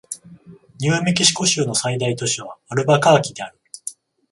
[0.79, 3.59] ニューメキシコ州の最大都市はアルバカーキである